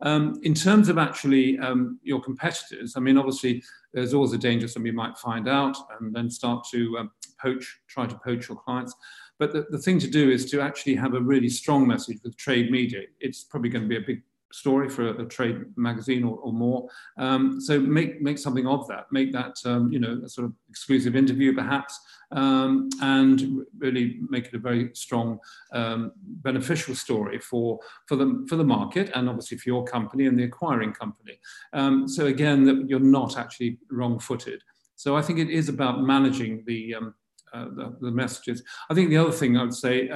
Um, 0.00 0.38
in 0.42 0.54
terms 0.54 0.88
of 0.88 0.98
actually 0.98 1.58
um, 1.58 1.98
your 2.02 2.20
competitors, 2.20 2.94
I 2.96 3.00
mean, 3.00 3.18
obviously, 3.18 3.62
there's 3.92 4.14
always 4.14 4.32
a 4.32 4.38
danger 4.38 4.68
somebody 4.68 4.94
might 4.94 5.18
find 5.18 5.48
out 5.48 5.76
and 5.98 6.14
then 6.14 6.30
start 6.30 6.66
to 6.70 6.98
um, 6.98 7.10
poach, 7.40 7.80
try 7.88 8.06
to 8.06 8.18
poach 8.24 8.48
your 8.48 8.58
clients. 8.58 8.94
But 9.38 9.52
the, 9.52 9.66
the 9.70 9.78
thing 9.78 9.98
to 10.00 10.08
do 10.08 10.30
is 10.30 10.50
to 10.50 10.60
actually 10.60 10.94
have 10.96 11.14
a 11.14 11.20
really 11.20 11.48
strong 11.48 11.86
message 11.86 12.18
with 12.22 12.36
trade 12.36 12.70
media. 12.70 13.02
It's 13.20 13.44
probably 13.44 13.70
going 13.70 13.84
to 13.84 13.88
be 13.88 13.96
a 13.96 14.06
big 14.06 14.22
story 14.52 14.88
for 14.88 15.08
a, 15.08 15.22
a 15.22 15.26
trade 15.26 15.64
magazine 15.76 16.24
or, 16.24 16.36
or 16.38 16.52
more. 16.52 16.88
Um, 17.18 17.60
so 17.60 17.78
make 17.78 18.20
make 18.20 18.38
something 18.38 18.66
of 18.66 18.86
that. 18.88 19.10
Make 19.12 19.32
that 19.32 19.56
um, 19.64 19.92
you 19.92 19.98
know 19.98 20.20
a 20.24 20.28
sort 20.28 20.46
of 20.46 20.52
exclusive 20.68 21.16
interview 21.16 21.54
perhaps, 21.54 21.98
um, 22.32 22.88
and 23.02 23.64
really 23.78 24.20
make 24.28 24.46
it 24.46 24.54
a 24.54 24.58
very 24.58 24.90
strong, 24.94 25.38
um, 25.72 26.12
beneficial 26.16 26.94
story 26.94 27.38
for 27.38 27.78
for 28.06 28.16
the 28.16 28.46
for 28.48 28.56
the 28.56 28.64
market 28.64 29.10
and 29.14 29.28
obviously 29.28 29.58
for 29.58 29.68
your 29.68 29.84
company 29.84 30.26
and 30.26 30.38
the 30.38 30.44
acquiring 30.44 30.92
company. 30.92 31.38
Um, 31.72 32.08
so 32.08 32.26
again, 32.26 32.64
that 32.64 32.88
you're 32.88 33.00
not 33.00 33.38
actually 33.38 33.78
wrong-footed. 33.90 34.62
So 34.96 35.16
I 35.16 35.22
think 35.22 35.38
it 35.38 35.50
is 35.50 35.68
about 35.68 36.02
managing 36.02 36.64
the 36.66 36.94
um, 36.94 37.14
uh, 37.52 37.64
the, 37.64 37.96
the, 38.02 38.10
messages. 38.10 38.62
I 38.90 38.94
think 38.94 39.08
the 39.08 39.16
other 39.16 39.32
thing 39.32 39.56
I 39.56 39.62
would 39.62 39.72
say, 39.72 40.10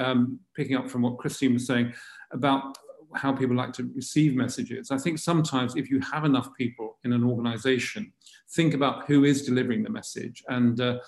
picking 0.55 0.75
up 0.75 0.87
from 0.87 1.01
what 1.01 1.17
Christine 1.17 1.53
was 1.53 1.65
saying 1.65 1.91
about 2.31 2.77
how 3.15 3.33
people 3.33 3.55
like 3.55 3.73
to 3.73 3.91
receive 3.95 4.35
messages. 4.35 4.91
I 4.91 4.97
think 4.97 5.19
sometimes 5.19 5.75
if 5.75 5.89
you 5.89 5.99
have 6.11 6.25
enough 6.25 6.49
people 6.57 6.97
in 7.03 7.13
an 7.13 7.23
organization, 7.23 8.11
think 8.51 8.73
about 8.73 9.05
who 9.05 9.23
is 9.23 9.45
delivering 9.45 9.83
the 9.83 9.89
message 9.89 10.43
and 10.47 10.79
uh, 10.79 10.99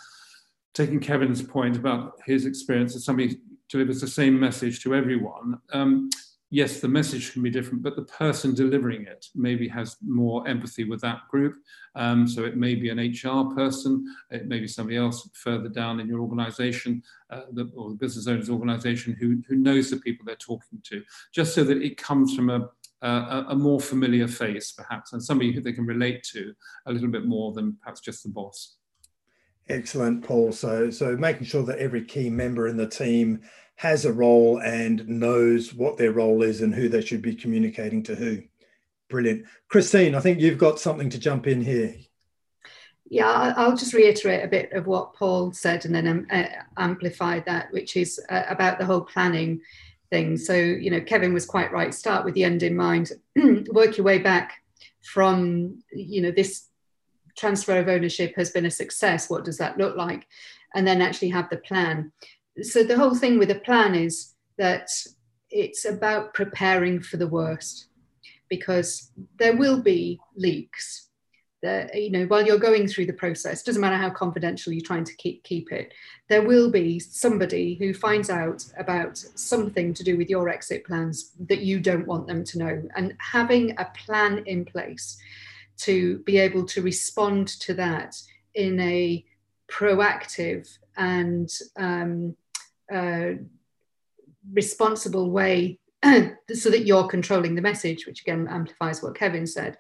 taking 0.74 1.00
Kevin's 1.00 1.42
point 1.42 1.76
about 1.76 2.14
his 2.26 2.46
experience 2.46 2.96
as 2.96 3.06
somebody 3.06 3.38
delivers 3.70 4.02
the 4.02 4.08
same 4.08 4.40
message 4.40 4.82
to 4.84 4.94
everyone. 4.94 5.60
Um, 5.74 6.10
yes, 6.50 6.80
the 6.80 6.88
message 6.88 7.34
can 7.34 7.42
be 7.42 7.50
different, 7.50 7.82
but 7.82 7.96
the 7.96 8.04
person 8.04 8.54
delivering 8.54 9.04
it 9.04 9.28
maybe 9.36 9.68
has 9.68 9.98
more 10.06 10.48
empathy 10.48 10.84
with 10.84 11.02
that 11.02 11.20
group. 11.30 11.56
Um, 11.96 12.28
so 12.28 12.44
it 12.44 12.56
may 12.56 12.76
be 12.76 12.90
an 12.90 13.00
HR 13.00 13.54
person, 13.56 14.06
it 14.30 14.48
may 14.48 14.60
be 14.60 14.68
somebody 14.68 14.98
else 14.98 15.30
further 15.34 15.70
down 15.70 16.00
in 16.00 16.08
your 16.08 16.22
organization 16.22 17.04
uh, 17.30 17.42
the, 17.54 17.72
or 17.76 17.90
the 17.90 17.96
business 17.96 18.28
owner's 18.28 18.50
organization 18.50 19.16
who, 19.20 19.42
who 19.48 19.56
knows 19.56 19.90
the 19.90 19.98
people 19.98 20.26
they're 20.26 20.36
talking 20.36 20.82
to, 20.84 21.04
just 21.34 21.56
so 21.56 21.64
that 21.64 21.82
it 21.82 21.98
comes 21.98 22.36
from 22.36 22.50
a, 22.50 22.70
a, 23.02 23.46
a 23.50 23.56
more 23.56 23.80
familiar 23.80 24.28
face, 24.28 24.72
perhaps, 24.72 25.14
and 25.14 25.24
somebody 25.24 25.52
who 25.52 25.62
they 25.62 25.74
can 25.74 25.86
relate 25.86 26.24
to 26.24 26.54
a 26.86 26.92
little 26.92 27.10
bit 27.10 27.26
more 27.26 27.54
than 27.54 27.78
perhaps 27.82 28.02
just 28.02 28.24
the 28.24 28.30
boss. 28.30 28.76
Excellent, 29.68 30.24
Paul. 30.24 30.52
So, 30.52 30.92
so 30.92 31.18
making 31.18 31.48
sure 31.48 31.64
that 31.64 31.80
every 31.80 32.06
key 32.06 32.30
member 32.30 32.68
in 32.68 32.78
the 32.78 32.88
team 32.88 33.42
has 33.76 34.06
a 34.06 34.14
role 34.14 34.60
and 34.60 35.08
knows 35.08 35.74
what 35.74 35.98
their 35.98 36.12
role 36.12 36.44
is 36.44 36.62
and 36.62 36.74
who 36.74 36.88
they 36.90 37.02
should 37.02 37.22
be 37.22 37.36
communicating 37.36 38.04
to 38.04 38.16
who. 38.16 38.42
Brilliant. 39.10 39.46
Christine, 39.68 40.16
I 40.16 40.20
think 40.20 40.40
you've 40.40 40.58
got 40.58 40.80
something 40.80 41.10
to 41.10 41.20
jump 41.20 41.46
in 41.46 41.62
here. 41.62 41.96
Yeah, 43.08 43.54
I'll 43.56 43.78
just 43.78 43.94
reiterate 43.94 44.44
a 44.44 44.48
bit 44.48 44.72
of 44.74 44.88
what 44.88 45.14
Paul 45.14 45.52
said 45.52 45.86
and 45.86 45.94
then 45.94 46.08
um, 46.08 46.28
uh, 46.32 46.46
amplify 46.78 47.40
that, 47.42 47.72
which 47.72 47.96
is 47.98 48.20
uh, 48.30 48.44
about 48.50 48.80
the 48.80 48.86
whole 48.86 49.02
planning 49.02 49.62
thing. 50.10 50.38
So, 50.38 50.54
you 50.56 50.90
know, 50.90 51.02
Kevin 51.02 51.34
was 51.34 51.46
quite 51.46 51.72
right. 51.72 51.94
Start 51.94 52.26
with 52.26 52.34
the 52.34 52.44
end 52.44 52.64
in 52.64 52.76
mind, 52.76 53.12
work 53.72 53.98
your 53.98 54.06
way 54.06 54.18
back 54.18 54.64
from, 55.04 55.84
you 55.94 56.22
know, 56.22 56.32
this 56.32 56.66
transfer 57.38 57.78
of 57.78 57.90
ownership 57.90 58.34
has 58.38 58.50
been 58.50 58.66
a 58.66 58.72
success. 58.72 59.30
What 59.30 59.46
does 59.46 59.60
that 59.60 59.78
look 59.78 59.96
like? 59.96 60.26
And 60.74 60.88
then 60.88 61.02
actually 61.02 61.30
have 61.30 61.50
the 61.50 61.58
plan 61.58 62.12
so 62.62 62.84
the 62.84 62.98
whole 62.98 63.16
thing 63.16 63.38
with 63.38 63.52
a 63.52 63.60
plan 63.60 63.96
is 63.96 64.34
that 64.58 64.88
it's 65.50 65.86
about 65.86 66.34
preparing 66.34 67.02
for 67.02 67.18
the 67.18 67.28
worst 67.28 67.88
because 68.50 69.12
there 69.38 69.56
will 69.56 69.82
be 69.82 70.20
leaks 70.36 71.10
that 71.62 71.96
you 71.96 72.12
know 72.12 72.26
while 72.26 72.46
you're 72.46 72.60
going 72.60 72.88
through 72.88 73.06
the 73.06 73.14
process 73.14 73.64
doesn't 73.64 73.82
matter 73.82 73.98
how 73.98 74.10
confidential 74.10 74.72
you're 74.72 74.86
trying 74.86 75.04
to 75.04 75.16
keep 75.16 75.44
keep 75.44 75.72
it 75.72 75.94
there 76.28 76.42
will 76.42 76.72
be 76.72 77.00
somebody 77.00 77.76
who 77.76 77.94
finds 77.94 78.30
out 78.30 78.66
about 78.78 79.18
something 79.18 79.94
to 79.94 80.04
do 80.04 80.18
with 80.18 80.30
your 80.30 80.50
exit 80.50 80.84
plans 80.86 81.32
that 81.48 81.62
you 81.62 81.80
don't 81.80 82.08
want 82.08 82.26
them 82.26 82.44
to 82.44 82.58
know. 82.58 82.84
And 82.96 83.14
having 83.20 83.76
a 83.78 83.86
plan 84.06 84.44
in 84.48 84.66
place 84.66 85.18
to 85.78 86.20
be 86.20 86.38
able 86.40 86.66
to 86.66 86.82
respond 86.82 87.48
to 87.48 87.76
that 87.76 88.16
in 88.56 88.80
a 88.80 89.24
proactive 89.70 90.78
and 90.98 91.50
um, 91.76 92.36
uh, 92.94 93.32
responsible 94.54 95.32
way 95.32 95.80
so 96.54 96.70
that 96.70 96.86
you're 96.86 97.08
controlling 97.08 97.56
the 97.56 97.62
message, 97.62 98.06
which 98.06 98.22
again 98.22 98.48
amplifies 98.50 99.02
what 99.02 99.16
Kevin 99.16 99.48
said. 99.48 99.78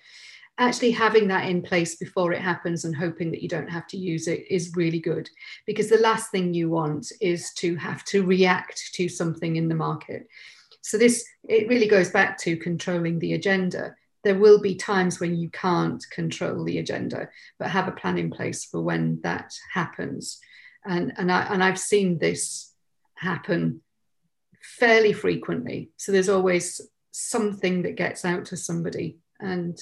Actually, 0.57 0.91
having 0.91 1.27
that 1.27 1.50
in 1.50 1.62
place 1.62 1.97
before 1.97 2.31
it 2.31 2.41
happens 2.41 2.85
and 2.85 2.95
hoping 2.95 3.29
that 3.29 3.41
you 3.41 3.50
don't 3.50 3.69
have 3.69 3.85
to 3.88 3.97
use 3.97 4.27
it 4.29 4.45
is 4.50 4.75
really 4.75 5.00
good 5.00 5.29
because 5.65 5.89
the 5.89 5.97
last 5.97 6.31
thing 6.31 6.53
you 6.53 6.69
want 6.69 7.12
is 7.19 7.51
to 7.53 7.75
have 7.75 8.05
to 8.05 8.25
react 8.25 8.93
to 8.93 9.09
something 9.09 9.57
in 9.57 9.67
the 9.67 9.75
market. 9.75 10.27
So, 10.81 10.97
this 10.97 11.25
it 11.47 11.67
really 11.67 11.88
goes 11.88 12.09
back 12.09 12.38
to 12.39 12.57
controlling 12.57 13.19
the 13.19 13.33
agenda. 13.33 13.95
There 14.24 14.39
will 14.39 14.59
be 14.59 14.75
times 14.75 15.19
when 15.19 15.35
you 15.35 15.50
can't 15.50 16.03
control 16.09 16.63
the 16.63 16.79
agenda, 16.79 17.29
but 17.59 17.69
have 17.69 17.88
a 17.88 17.91
plan 17.91 18.17
in 18.17 18.31
place 18.31 18.65
for 18.65 18.81
when 18.81 19.19
that 19.21 19.53
happens. 19.74 20.39
And, 20.85 21.13
and, 21.17 21.31
I, 21.31 21.41
and 21.53 21.63
I've 21.63 21.79
seen 21.79 22.17
this 22.17 22.75
happen 23.15 23.81
fairly 24.62 25.13
frequently. 25.13 25.91
So 25.98 26.12
there's 26.12 26.29
always 26.29 26.81
something 27.12 27.84
that 27.84 27.95
gets 27.95 28.25
out 28.25 28.45
to 28.45 28.57
somebody, 28.57 29.17
and 29.39 29.81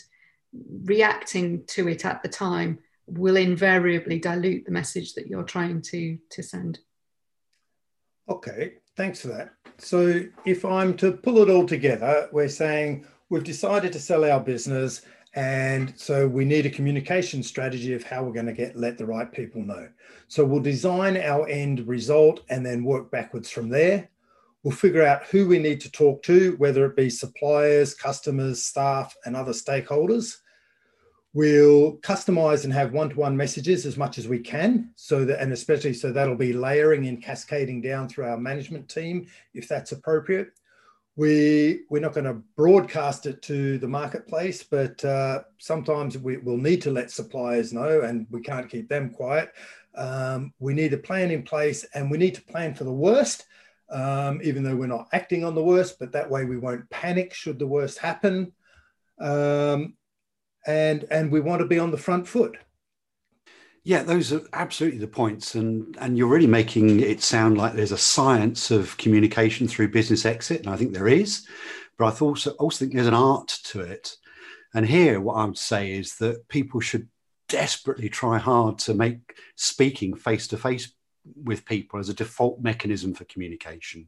reacting 0.84 1.66
to 1.66 1.88
it 1.88 2.06
at 2.06 2.22
the 2.22 2.30
time 2.30 2.80
will 3.08 3.38
invariably 3.38 4.20
dilute 4.20 4.66
the 4.66 4.72
message 4.72 5.14
that 5.14 5.28
you're 5.28 5.44
trying 5.44 5.82
to, 5.82 6.18
to 6.30 6.44
send. 6.44 6.80
Okay, 8.30 8.74
thanks 8.96 9.22
for 9.22 9.30
that. 9.30 9.54
So, 9.78 10.22
if 10.46 10.64
I'm 10.64 10.96
to 10.98 11.12
pull 11.12 11.40
it 11.40 11.50
all 11.50 11.66
together, 11.66 12.30
we're 12.32 12.48
saying 12.48 13.06
we've 13.30 13.44
decided 13.44 13.92
to 13.94 14.00
sell 14.00 14.24
our 14.24 14.40
business 14.40 15.02
and 15.36 15.94
so 15.98 16.28
we 16.28 16.46
need 16.46 16.66
a 16.66 16.70
communication 16.70 17.42
strategy 17.42 17.94
of 17.94 18.04
how 18.04 18.24
we're 18.24 18.34
going 18.34 18.46
to 18.46 18.54
get 18.54 18.76
let 18.76 18.98
the 18.98 19.06
right 19.06 19.32
people 19.32 19.64
know. 19.64 19.90
So 20.28 20.46
we'll 20.46 20.62
design 20.62 21.18
our 21.18 21.48
end 21.48 21.88
result 21.88 22.42
and 22.50 22.64
then 22.66 22.84
work 22.84 23.10
backwards 23.10 23.50
from 23.50 23.70
there. 23.70 24.10
We'll 24.62 24.76
figure 24.76 25.04
out 25.04 25.26
who 25.26 25.48
we 25.48 25.60
need 25.60 25.82
to 25.82 25.92
talk 25.92 26.22
to, 26.24 26.56
whether 26.58 26.86
it 26.86 26.96
be 26.96 27.10
suppliers, 27.10 27.94
customers, 27.94 28.64
staff, 28.64 29.16
and 29.26 29.36
other 29.36 29.52
stakeholders. 29.52 30.38
We'll 31.34 31.98
customize 31.98 32.64
and 32.64 32.72
have 32.72 32.94
one-to-one 32.94 33.36
messages 33.36 33.88
as 33.88 33.98
much 33.98 34.20
as 34.20 34.28
we 34.28 34.38
can. 34.38 34.92
So 34.96 35.26
that, 35.26 35.42
and 35.42 35.52
especially 35.52 35.94
so 35.94 36.12
that'll 36.12 36.36
be 36.36 36.54
layering 36.54 37.08
and 37.08 37.22
cascading 37.22 37.82
down 37.82 38.08
through 38.08 38.26
our 38.26 38.38
management 38.38 38.88
team 38.88 39.28
if 39.56 39.68
that's 39.68 39.94
appropriate 39.94 40.52
we 41.16 41.82
we're 41.90 42.02
not 42.02 42.14
going 42.14 42.26
to 42.26 42.42
broadcast 42.56 43.26
it 43.26 43.42
to 43.44 43.78
the 43.78 43.88
marketplace, 43.88 44.64
but 44.64 45.04
uh, 45.06 45.44
sometimes 45.60 46.18
we 46.18 46.38
will 46.38 46.58
need 46.58 46.82
to 46.84 46.92
let 46.92 47.12
suppliers 47.12 47.72
know, 47.72 48.02
and 48.02 48.26
we 48.32 48.42
can't 48.42 48.70
keep 48.70 48.90
them 48.90 49.12
quiet. 49.12 49.54
Um, 49.96 50.54
we 50.60 50.74
need 50.74 50.94
a 50.94 50.98
plan 50.98 51.30
in 51.30 51.44
place, 51.44 51.86
and 51.94 52.10
we 52.10 52.18
need 52.18 52.36
to 52.36 52.42
plan 52.42 52.74
for 52.74 52.84
the 52.84 52.92
worst, 52.92 53.46
um, 53.92 54.42
even 54.44 54.64
though 54.64 54.76
we're 54.76 54.88
not 54.88 55.08
acting 55.14 55.44
on 55.44 55.54
the 55.54 55.64
worst. 55.64 56.00
But 56.00 56.12
that 56.14 56.30
way, 56.30 56.46
we 56.46 56.58
won't 56.58 56.90
panic 56.90 57.34
should 57.34 57.60
the 57.60 57.68
worst 57.68 58.00
happen, 58.00 58.52
um, 59.20 59.96
and 60.66 61.06
and 61.12 61.32
we 61.32 61.42
want 61.42 61.60
to 61.60 61.68
be 61.68 61.80
on 61.80 61.92
the 61.92 61.98
front 61.98 62.28
foot. 62.28 62.58
Yeah, 63.86 64.04
those 64.04 64.32
are 64.32 64.42
absolutely 64.54 65.00
the 65.00 65.08
points, 65.08 65.56
and 65.56 65.98
and 66.00 66.18
you're 66.18 66.30
really 66.30 66.48
making 66.48 67.02
it 67.02 67.22
sound 67.22 67.58
like 67.58 67.74
there's 67.74 67.92
a 67.92 67.98
science 67.98 68.72
of 68.72 68.98
communication 68.98 69.68
through 69.68 69.90
business 69.90 70.26
exit, 70.26 70.62
and 70.62 70.70
I 70.70 70.78
think 70.78 70.94
there 70.94 71.10
is, 71.10 71.46
but 71.98 72.06
I 72.06 72.18
also 72.26 72.52
also 72.52 72.80
think 72.80 72.94
there's 72.94 73.08
an 73.08 73.14
art 73.14 73.50
to 73.66 73.82
it. 73.82 74.16
And 74.74 74.86
here, 74.86 75.20
what 75.20 75.36
I 75.36 75.46
would 75.46 75.58
say 75.58 75.92
is 75.92 76.16
that 76.18 76.48
people 76.48 76.80
should 76.80 77.10
desperately 77.50 78.10
try 78.10 78.38
hard 78.38 78.80
to 78.80 78.94
make 78.94 79.36
speaking 79.56 80.16
face 80.16 80.48
to 80.48 80.58
face 80.58 80.94
with 81.44 81.66
people 81.66 82.00
as 82.00 82.10
a 82.10 82.14
default 82.14 82.62
mechanism 82.62 83.14
for 83.14 83.26
communication 83.26 84.08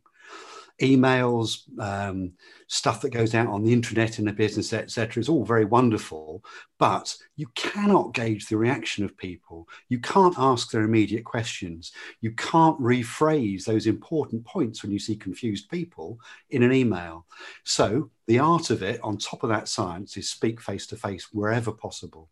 emails, 0.81 1.59
um, 1.79 2.33
stuff 2.67 3.01
that 3.01 3.11
goes 3.11 3.33
out 3.33 3.47
on 3.47 3.63
the 3.63 3.71
internet 3.71 4.19
in 4.19 4.27
a 4.27 4.33
business, 4.33 4.73
etc., 4.73 5.21
is 5.21 5.29
all 5.29 5.45
very 5.45 5.65
wonderful. 5.65 6.43
But 6.77 7.15
you 7.35 7.47
cannot 7.55 8.13
gauge 8.13 8.47
the 8.47 8.57
reaction 8.57 9.05
of 9.05 9.17
people. 9.17 9.67
You 9.89 9.99
can't 9.99 10.35
ask 10.37 10.71
their 10.71 10.83
immediate 10.83 11.23
questions. 11.23 11.91
You 12.21 12.31
can't 12.31 12.79
rephrase 12.79 13.65
those 13.65 13.87
important 13.87 14.45
points 14.45 14.83
when 14.83 14.91
you 14.91 14.99
see 14.99 15.15
confused 15.15 15.69
people 15.69 16.19
in 16.49 16.63
an 16.63 16.73
email. 16.73 17.25
So 17.63 18.09
the 18.27 18.39
art 18.39 18.69
of 18.69 18.83
it, 18.83 18.99
on 19.01 19.17
top 19.17 19.43
of 19.43 19.49
that 19.49 19.67
science, 19.67 20.17
is 20.17 20.29
speak 20.29 20.61
face 20.61 20.87
to 20.87 20.97
face 20.97 21.29
wherever 21.31 21.71
possible. 21.71 22.29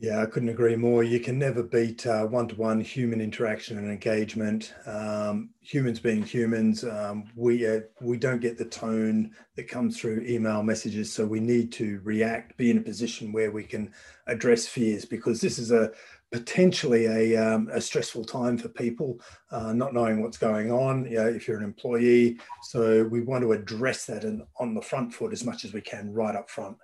Yeah, 0.00 0.22
I 0.22 0.26
couldn't 0.26 0.48
agree 0.50 0.76
more. 0.76 1.02
You 1.02 1.18
can 1.18 1.40
never 1.40 1.60
beat 1.60 2.06
one 2.06 2.46
to 2.48 2.54
one 2.54 2.80
human 2.80 3.20
interaction 3.20 3.78
and 3.78 3.90
engagement. 3.90 4.72
Um, 4.86 5.50
humans 5.60 5.98
being 5.98 6.22
humans, 6.22 6.84
um, 6.84 7.24
we 7.34 7.66
uh, 7.66 7.80
we 8.00 8.16
don't 8.16 8.40
get 8.40 8.56
the 8.56 8.64
tone 8.64 9.32
that 9.56 9.66
comes 9.66 9.98
through 9.98 10.20
email 10.20 10.62
messages, 10.62 11.12
so 11.12 11.26
we 11.26 11.40
need 11.40 11.72
to 11.72 12.00
react, 12.04 12.56
be 12.56 12.70
in 12.70 12.78
a 12.78 12.80
position 12.82 13.32
where 13.32 13.50
we 13.50 13.64
can 13.64 13.92
address 14.28 14.68
fears 14.68 15.04
because 15.04 15.40
this 15.40 15.58
is 15.58 15.72
a 15.72 15.90
potentially 16.30 17.06
a, 17.06 17.36
um, 17.36 17.68
a 17.72 17.80
stressful 17.80 18.22
time 18.24 18.56
for 18.56 18.68
people, 18.68 19.18
uh, 19.50 19.72
not 19.72 19.94
knowing 19.94 20.22
what's 20.22 20.38
going 20.38 20.70
on. 20.70 21.06
You 21.06 21.16
know, 21.16 21.26
if 21.26 21.48
you're 21.48 21.58
an 21.58 21.64
employee, 21.64 22.38
so 22.62 23.02
we 23.02 23.22
want 23.22 23.42
to 23.42 23.50
address 23.50 24.06
that 24.06 24.22
in, 24.22 24.46
on 24.60 24.74
the 24.74 24.82
front 24.82 25.12
foot 25.12 25.32
as 25.32 25.44
much 25.44 25.64
as 25.64 25.72
we 25.72 25.80
can 25.80 26.12
right 26.12 26.36
up 26.36 26.48
front. 26.50 26.76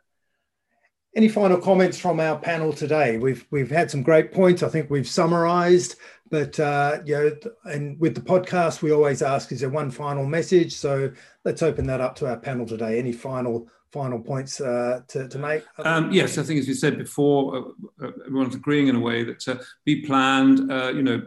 Any 1.17 1.29
final 1.29 1.59
comments 1.59 1.97
from 1.97 2.19
our 2.19 2.37
panel 2.37 2.73
today? 2.73 3.19
We've 3.19 3.47
we've 3.53 3.71
had 3.71 3.89
some 3.89 4.03
great 4.03 4.33
points. 4.33 4.65
I 4.65 4.69
think 4.69 4.91
we've 4.91 5.07
summarised, 5.07 5.95
but 6.29 6.59
uh, 6.59 6.99
you 7.05 7.15
know, 7.15 7.51
and 7.67 8.01
with 8.01 8.17
the 8.17 8.21
podcast, 8.21 8.83
we 8.83 8.91
always 8.91 9.23
ask, 9.23 9.53
is 9.53 9.61
there 9.61 9.71
one 9.71 9.93
final 9.93 10.27
message? 10.27 10.75
So 10.75 11.13
let's 11.45 11.63
open 11.63 11.87
that 11.87 12.01
up 12.01 12.17
to 12.17 12.27
our 12.27 12.37
panel 12.37 12.67
today. 12.67 12.99
Any 12.99 13.13
final 13.13 13.69
final 13.93 14.19
points 14.19 14.61
uh, 14.61 15.03
to, 15.07 15.29
to 15.29 15.39
make? 15.39 15.65
Um, 15.79 16.11
yes, 16.11 16.37
I 16.37 16.43
think 16.43 16.59
as 16.59 16.67
we 16.67 16.75
said 16.75 16.99
before, 16.99 17.75
uh, 18.03 18.07
uh 18.07 18.11
everyone's 18.27 18.57
agreeing 18.57 18.89
in 18.89 18.97
a 18.97 19.01
way 19.01 19.23
that 19.23 19.47
uh, 19.47 19.59
be 19.85 20.03
planned. 20.03 20.73
Uh, 20.73 20.91
you 20.93 21.03
know, 21.03 21.23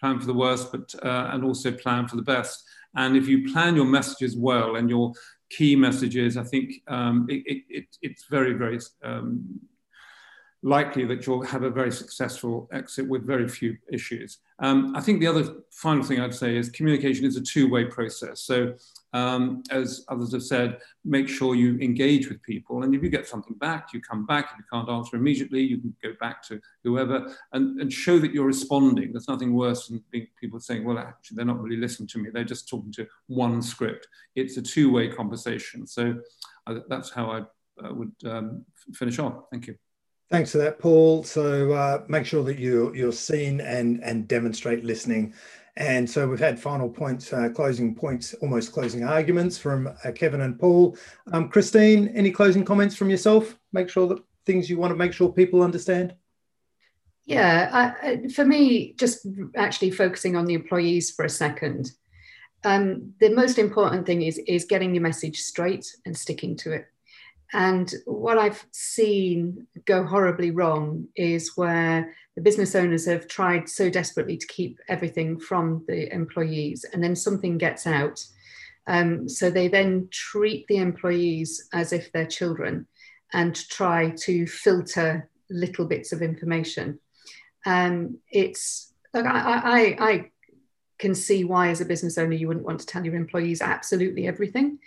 plan 0.00 0.18
for 0.18 0.26
the 0.26 0.34
worst, 0.34 0.72
but 0.72 0.94
and 1.02 1.44
also 1.44 1.72
plan 1.72 2.08
for 2.08 2.16
the 2.16 2.22
best. 2.22 2.64
And 2.94 3.18
if 3.18 3.28
you 3.28 3.52
plan 3.52 3.76
your 3.76 3.84
messages 3.84 4.34
well 4.34 4.76
and 4.76 4.88
you're 4.88 5.12
key 5.50 5.76
messages. 5.76 6.36
I 6.36 6.44
think 6.44 6.82
um, 6.88 7.26
it, 7.28 7.64
it, 7.68 7.86
it's 8.02 8.24
very, 8.30 8.54
very 8.54 8.78
um, 9.02 9.60
likely 10.62 11.04
that 11.06 11.26
you'll 11.26 11.44
have 11.44 11.62
a 11.62 11.70
very 11.70 11.92
successful 11.92 12.68
exit 12.72 13.08
with 13.08 13.26
very 13.26 13.48
few 13.48 13.76
issues. 13.92 14.38
Um, 14.60 14.94
I 14.96 15.00
think 15.00 15.20
the 15.20 15.26
other 15.26 15.44
final 15.70 16.04
thing 16.04 16.20
I'd 16.20 16.34
say 16.34 16.56
is 16.56 16.68
communication 16.68 17.24
is 17.24 17.36
a 17.36 17.42
two-way 17.42 17.86
process. 17.86 18.42
So 18.42 18.74
um, 19.12 19.62
as 19.70 20.04
others 20.08 20.32
have 20.32 20.42
said, 20.42 20.78
make 21.04 21.28
sure 21.28 21.54
you 21.54 21.78
engage 21.78 22.28
with 22.28 22.42
people. 22.42 22.82
And 22.82 22.94
if 22.94 23.02
you 23.02 23.08
get 23.08 23.26
something 23.26 23.54
back, 23.54 23.88
you 23.92 24.00
come 24.00 24.26
back. 24.26 24.50
If 24.52 24.58
you 24.58 24.64
can't 24.72 24.88
answer 24.88 25.16
immediately, 25.16 25.62
you 25.62 25.78
can 25.78 25.94
go 26.02 26.10
back 26.20 26.42
to 26.48 26.60
whoever 26.84 27.34
and, 27.52 27.80
and 27.80 27.92
show 27.92 28.18
that 28.18 28.32
you're 28.32 28.46
responding. 28.46 29.12
There's 29.12 29.28
nothing 29.28 29.52
worse 29.54 29.88
than 29.88 30.02
people 30.40 30.60
saying, 30.60 30.84
well, 30.84 30.98
actually, 30.98 31.36
they're 31.36 31.44
not 31.44 31.60
really 31.60 31.76
listening 31.76 32.08
to 32.08 32.18
me. 32.18 32.30
They're 32.32 32.44
just 32.44 32.68
talking 32.68 32.92
to 32.92 33.06
one 33.26 33.62
script. 33.62 34.06
It's 34.36 34.56
a 34.56 34.62
two-way 34.62 35.08
conversation. 35.08 35.86
So 35.86 36.14
uh, 36.66 36.80
that's 36.88 37.10
how 37.10 37.30
I 37.30 37.40
uh, 37.84 37.94
would 37.94 38.12
um, 38.24 38.64
finish 38.94 39.18
off. 39.18 39.44
Thank 39.50 39.66
you. 39.66 39.76
Thanks 40.30 40.52
for 40.52 40.58
that, 40.58 40.78
Paul. 40.78 41.24
So 41.24 41.72
uh, 41.72 42.04
make 42.06 42.24
sure 42.24 42.44
that 42.44 42.56
you, 42.56 42.94
you're 42.94 43.10
seen 43.10 43.60
and, 43.60 44.00
and 44.04 44.28
demonstrate 44.28 44.84
listening. 44.84 45.34
And 45.76 46.08
so 46.08 46.28
we've 46.28 46.40
had 46.40 46.58
final 46.58 46.88
points, 46.88 47.32
uh, 47.32 47.48
closing 47.48 47.94
points, 47.94 48.34
almost 48.34 48.72
closing 48.72 49.04
arguments 49.04 49.56
from 49.56 49.88
uh, 50.04 50.12
Kevin 50.12 50.42
and 50.42 50.58
Paul. 50.58 50.96
Um, 51.32 51.48
Christine, 51.48 52.08
any 52.08 52.30
closing 52.30 52.64
comments 52.64 52.96
from 52.96 53.08
yourself? 53.08 53.56
Make 53.72 53.88
sure 53.88 54.08
that 54.08 54.18
things 54.46 54.68
you 54.68 54.78
want 54.78 54.90
to 54.90 54.96
make 54.96 55.12
sure 55.12 55.32
people 55.32 55.62
understand. 55.62 56.14
Yeah, 57.24 57.94
I, 58.02 58.28
for 58.28 58.44
me, 58.44 58.94
just 58.98 59.26
actually 59.54 59.92
focusing 59.92 60.36
on 60.36 60.46
the 60.46 60.54
employees 60.54 61.12
for 61.12 61.24
a 61.24 61.30
second. 61.30 61.92
Um, 62.64 63.14
the 63.20 63.30
most 63.30 63.58
important 63.58 64.06
thing 64.06 64.22
is 64.22 64.38
is 64.46 64.64
getting 64.64 64.94
your 64.94 65.02
message 65.02 65.40
straight 65.40 65.86
and 66.04 66.16
sticking 66.16 66.56
to 66.56 66.72
it. 66.72 66.86
And 67.52 67.92
what 68.04 68.38
I've 68.38 68.64
seen 68.70 69.66
go 69.84 70.04
horribly 70.04 70.50
wrong 70.50 71.08
is 71.16 71.56
where 71.56 72.14
the 72.36 72.42
business 72.42 72.74
owners 72.74 73.06
have 73.06 73.26
tried 73.26 73.68
so 73.68 73.90
desperately 73.90 74.36
to 74.36 74.46
keep 74.46 74.78
everything 74.88 75.38
from 75.38 75.84
the 75.88 76.12
employees, 76.14 76.84
and 76.92 77.02
then 77.02 77.16
something 77.16 77.58
gets 77.58 77.86
out. 77.86 78.24
Um, 78.86 79.28
so 79.28 79.50
they 79.50 79.68
then 79.68 80.08
treat 80.10 80.66
the 80.68 80.78
employees 80.78 81.68
as 81.72 81.92
if 81.92 82.10
they're 82.12 82.26
children 82.26 82.86
and 83.32 83.54
try 83.68 84.10
to 84.10 84.46
filter 84.46 85.28
little 85.50 85.86
bits 85.86 86.12
of 86.12 86.22
information. 86.22 86.98
Um, 87.66 88.18
it's 88.30 88.92
like 89.12 89.26
I, 89.26 89.96
I, 90.00 90.10
I 90.10 90.30
can 90.98 91.14
see 91.14 91.44
why, 91.44 91.68
as 91.68 91.80
a 91.80 91.84
business 91.84 92.16
owner, 92.18 92.34
you 92.34 92.48
wouldn't 92.48 92.66
want 92.66 92.80
to 92.80 92.86
tell 92.86 93.04
your 93.04 93.16
employees 93.16 93.60
absolutely 93.60 94.26
everything. 94.26 94.78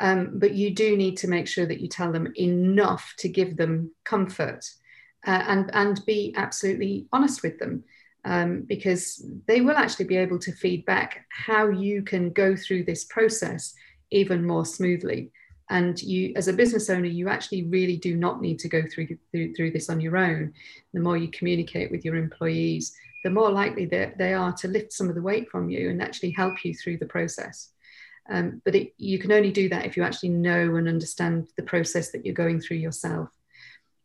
Um, 0.00 0.38
but 0.38 0.52
you 0.52 0.74
do 0.74 0.96
need 0.96 1.16
to 1.18 1.28
make 1.28 1.48
sure 1.48 1.66
that 1.66 1.80
you 1.80 1.88
tell 1.88 2.12
them 2.12 2.32
enough 2.36 3.14
to 3.18 3.28
give 3.28 3.56
them 3.56 3.90
comfort 4.04 4.64
uh, 5.26 5.42
and, 5.46 5.70
and 5.74 6.00
be 6.06 6.32
absolutely 6.36 7.06
honest 7.12 7.42
with 7.42 7.58
them. 7.58 7.84
Um, 8.24 8.62
because 8.62 9.24
they 9.46 9.60
will 9.60 9.76
actually 9.76 10.04
be 10.04 10.16
able 10.16 10.38
to 10.40 10.52
feedback 10.52 11.24
how 11.30 11.68
you 11.68 12.02
can 12.02 12.30
go 12.30 12.56
through 12.56 12.84
this 12.84 13.04
process 13.04 13.74
even 14.10 14.44
more 14.44 14.66
smoothly. 14.66 15.30
And 15.70 16.02
you, 16.02 16.32
as 16.36 16.48
a 16.48 16.52
business 16.52 16.90
owner, 16.90 17.06
you 17.06 17.28
actually 17.28 17.64
really 17.64 17.96
do 17.96 18.16
not 18.16 18.40
need 18.40 18.58
to 18.60 18.68
go 18.68 18.82
through, 18.82 19.18
through, 19.30 19.54
through 19.54 19.70
this 19.70 19.88
on 19.88 20.00
your 20.00 20.16
own. 20.16 20.52
The 20.94 21.00
more 21.00 21.16
you 21.16 21.28
communicate 21.28 21.90
with 21.90 22.04
your 22.04 22.16
employees, 22.16 22.94
the 23.24 23.30
more 23.30 23.50
likely 23.50 23.86
that 23.86 24.18
they 24.18 24.34
are 24.34 24.52
to 24.54 24.68
lift 24.68 24.92
some 24.92 25.08
of 25.08 25.14
the 25.14 25.22
weight 25.22 25.48
from 25.50 25.68
you 25.70 25.90
and 25.90 26.02
actually 26.02 26.30
help 26.30 26.64
you 26.64 26.74
through 26.74 26.98
the 26.98 27.06
process. 27.06 27.70
Um, 28.30 28.60
but 28.64 28.74
it, 28.74 28.92
you 28.98 29.18
can 29.18 29.32
only 29.32 29.50
do 29.50 29.68
that 29.70 29.86
if 29.86 29.96
you 29.96 30.02
actually 30.02 30.30
know 30.30 30.76
and 30.76 30.88
understand 30.88 31.48
the 31.56 31.62
process 31.62 32.10
that 32.10 32.24
you're 32.24 32.34
going 32.34 32.60
through 32.60 32.76
yourself. 32.76 33.30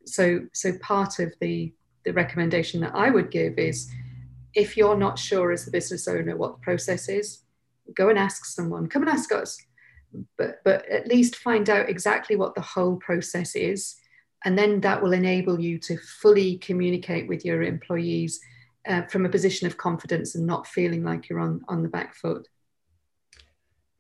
So, 0.06 0.42
so 0.54 0.78
part 0.80 1.20
of 1.20 1.34
the, 1.42 1.74
the 2.06 2.14
recommendation 2.14 2.82
that 2.82 2.96
I 2.96 3.10
would 3.10 3.32
give 3.32 3.58
is 3.58 3.92
if 4.54 4.78
you're 4.78 4.98
not 4.98 5.20
sure 5.20 5.52
as 5.52 5.66
the 5.66 5.72
business 5.72 6.08
owner 6.08 6.38
what 6.38 6.54
the 6.54 6.64
process 6.64 7.10
is, 7.10 7.40
go 7.96 8.10
and 8.10 8.20
ask 8.20 8.46
someone. 8.46 8.88
Come 8.88 9.04
and 9.04 9.12
ask 9.12 9.32
us. 9.32 9.58
But, 10.38 10.62
but 10.64 10.88
at 10.90 11.08
least 11.08 11.38
find 11.38 11.70
out 11.70 11.90
exactly 11.90 12.36
what 12.36 12.56
the 12.56 12.62
whole 12.62 12.98
process 12.98 13.56
is. 13.56 13.96
And 14.46 14.58
then 14.58 14.82
that 14.82 15.02
will 15.02 15.14
enable 15.14 15.60
you 15.60 15.80
to 15.80 15.98
fully 15.98 16.58
communicate 16.58 17.28
with 17.28 17.44
your 17.44 17.64
employees 17.64 18.40
uh, 18.88 19.04
from 19.04 19.26
a 19.26 19.30
position 19.30 19.68
of 19.68 19.78
confidence 19.78 20.36
and 20.36 20.46
not 20.46 20.68
feeling 20.68 21.04
like 21.04 21.30
you're 21.30 21.40
on, 21.40 21.62
on 21.68 21.82
the 21.82 21.90
back 21.90 22.14
foot. 22.16 22.48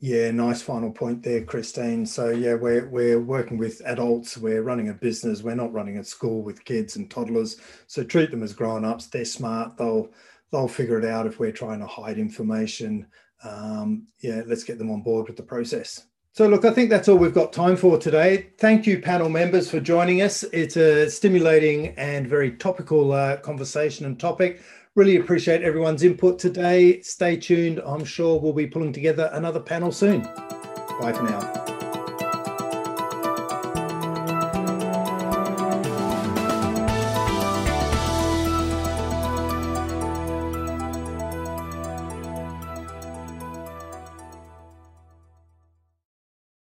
Yeah, 0.04 0.32
nice 0.32 0.62
final 0.62 0.92
point 0.92 1.24
there, 1.24 1.46
Christine. 1.46 2.06
So 2.06 2.28
yeah, 2.32 2.56
we're 2.56 2.90
we're 2.90 3.22
working 3.22 3.58
with 3.58 3.82
adults. 3.86 4.38
We're 4.38 4.62
running 4.62 4.90
a 4.90 4.94
business. 4.94 5.44
We're 5.44 5.56
not 5.56 5.72
running 5.72 5.98
a 5.98 6.04
school 6.04 6.42
with 6.42 6.66
kids 6.66 6.98
and 6.98 7.10
toddlers. 7.10 7.56
So 7.88 8.04
treat 8.04 8.30
them 8.30 8.44
as 8.44 8.52
grown-ups. 8.52 9.08
They're 9.08 9.24
smart. 9.24 9.78
They'll 9.78 10.12
they'll 10.52 10.68
figure 10.68 11.00
it 11.00 11.06
out 11.06 11.26
if 11.26 11.40
we're 11.40 11.54
trying 11.54 11.80
to 11.80 11.88
hide 11.88 12.18
information. 12.18 13.08
Um, 13.46 14.08
yeah, 14.20 14.42
let's 14.46 14.66
get 14.66 14.78
them 14.78 14.92
on 14.92 15.04
board 15.04 15.28
with 15.28 15.38
the 15.38 15.44
process. 15.44 16.06
So 16.34 16.50
look, 16.50 16.66
I 16.66 16.72
think 16.72 16.90
that's 16.90 17.08
all 17.08 17.18
we've 17.18 17.34
got 17.34 17.54
time 17.54 17.78
for 17.78 17.98
today. 17.98 18.50
Thank 18.58 18.86
you, 18.86 19.00
panel 19.00 19.30
members, 19.30 19.70
for 19.72 19.80
joining 19.80 20.22
us. 20.22 20.44
It's 20.52 20.76
a 20.76 21.10
stimulating 21.10 21.96
and 21.96 22.28
very 22.28 22.58
topical 22.58 23.14
uh, 23.14 23.38
conversation 23.38 24.06
and 24.06 24.20
topic. 24.20 24.64
Really 24.96 25.16
appreciate 25.16 25.64
everyone's 25.64 26.04
input 26.04 26.38
today. 26.38 27.02
Stay 27.02 27.36
tuned. 27.36 27.82
I'm 27.84 28.06
sure 28.06 28.40
we'll 28.40 28.54
be 28.54 28.68
pulling 28.68 28.94
together 28.94 29.30
another 29.34 29.60
panel 29.60 29.92
soon. 29.92 30.22
Bye 30.22 31.14
for 31.16 31.24
now. 31.24 31.63